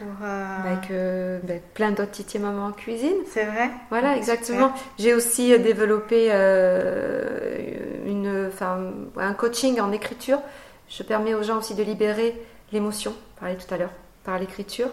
[0.00, 3.16] avec euh, ben, plein d'autres Titi Maman en cuisine.
[3.26, 3.70] C'est vrai?
[3.90, 4.72] Voilà, exactement.
[4.98, 7.68] J'ai aussi euh, développé euh,
[8.06, 8.50] une,
[9.16, 10.40] un coaching en écriture.
[10.88, 12.34] Je permets aux gens aussi de libérer
[12.72, 13.92] l'émotion, parlais tout à l'heure,
[14.24, 14.88] par l'écriture.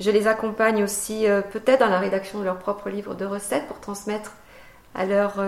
[0.00, 3.80] Je les accompagne aussi peut-être dans la rédaction de leur propre livre de recettes pour
[3.80, 4.32] transmettre
[4.94, 5.38] à leur,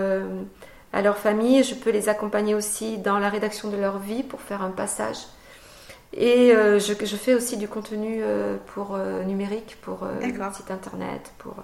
[0.93, 1.63] à leur famille.
[1.63, 5.17] Je peux les accompagner aussi dans la rédaction de leur vie pour faire un passage.
[6.13, 10.07] Et euh, je, je, fais aussi du contenu euh, pour euh, numérique, pour
[10.53, 11.55] site internet, pour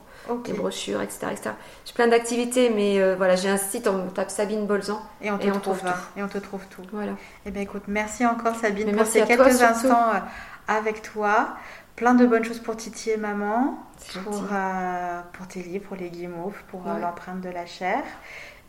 [0.43, 1.27] des brochures, etc.
[1.31, 1.51] etc.
[1.85, 5.47] J'ai plein d'activités, mais voilà, j'ai un site, on tape Sabine Bolzan et on, te
[5.47, 5.87] trouve, tout.
[6.17, 6.83] Et on te trouve tout.
[6.91, 7.13] Voilà.
[7.45, 10.11] Eh bien écoute, merci encore Sabine pour ces quelques instants
[10.67, 11.55] avec toi.
[11.95, 13.77] Plein de bonnes choses pour Titi et maman,
[14.23, 14.43] pour,
[15.33, 18.01] pour, tes livres, pour les guimauves, pour l'empreinte de la chair.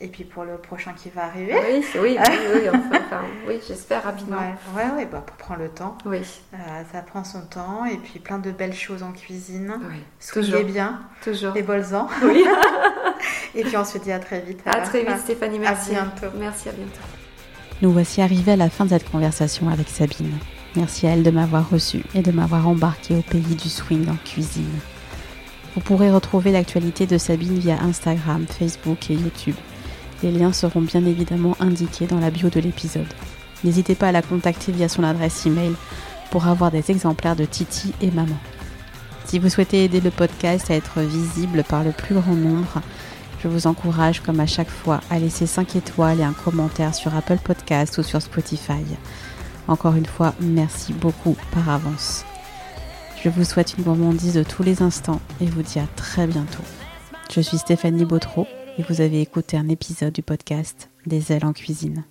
[0.00, 1.54] Et puis pour le prochain qui va arriver.
[1.54, 2.18] Oui, oui,
[2.54, 4.36] oui, enfin, oui j'espère rapidement.
[4.74, 5.96] Ouais, ouais, bah, pour prendre le temps.
[6.04, 6.20] Oui.
[6.52, 6.56] Euh,
[6.92, 9.72] ça prend son temps et puis plein de belles choses en cuisine.
[9.88, 10.02] Oui.
[10.18, 11.00] Soyez bien.
[11.22, 11.56] Toujours.
[11.56, 12.08] Et bolzans.
[12.24, 12.44] Oui.
[13.54, 14.60] et puis on se dit à très vite.
[14.66, 15.60] À très vite, Stéphanie.
[15.60, 15.94] Merci.
[15.94, 16.36] À bientôt.
[16.38, 17.00] Merci, à bientôt.
[17.80, 20.38] Nous voici arrivés à la fin de cette conversation avec Sabine.
[20.76, 24.16] Merci à elle de m'avoir reçue et de m'avoir embarqué au pays du swing en
[24.24, 24.80] cuisine.
[25.74, 29.54] Vous pourrez retrouver l'actualité de Sabine via Instagram, Facebook et YouTube.
[30.22, 33.12] Les liens seront bien évidemment indiqués dans la bio de l'épisode.
[33.62, 35.72] N'hésitez pas à la contacter via son adresse email
[36.30, 38.36] pour avoir des exemplaires de Titi et Maman.
[39.26, 42.82] Si vous souhaitez aider le podcast à être visible par le plus grand nombre,
[43.42, 47.14] je vous encourage, comme à chaque fois, à laisser 5 étoiles et un commentaire sur
[47.14, 48.84] Apple Podcast ou sur Spotify.
[49.66, 52.24] Encore une fois, merci beaucoup par avance.
[53.22, 56.62] Je vous souhaite une gourmandise de tous les instants et vous dis à très bientôt.
[57.30, 58.46] Je suis Stéphanie Bautreau
[58.76, 62.04] et vous avez écouté un épisode du podcast Des ailes en cuisine.